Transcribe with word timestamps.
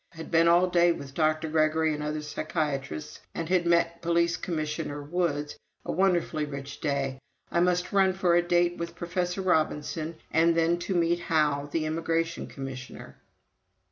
Had 0.17 0.31
been 0.31 0.47
all 0.47 0.65
day 0.65 0.91
with 0.91 1.13
Dr. 1.13 1.47
Gregory 1.47 1.93
and 1.93 2.01
other 2.01 2.23
psychiatrists 2.23 3.19
and 3.35 3.47
had 3.49 3.67
met 3.67 4.01
Police 4.01 4.35
Commissioner 4.35 4.99
Woods... 5.03 5.59
a 5.85 5.91
wonderfully 5.91 6.43
rich 6.43 6.79
day.... 6.79 7.19
I 7.51 7.59
must 7.59 7.93
run 7.93 8.13
for 8.13 8.33
a 8.33 8.41
date 8.41 8.77
with 8.79 8.95
Professor 8.95 9.43
Robinson 9.43 10.15
and 10.31 10.55
then 10.57 10.79
to 10.79 10.95
meet 10.95 11.19
Howe, 11.19 11.69
the 11.71 11.85
Immigration 11.85 12.47
Commissioner." 12.47 13.17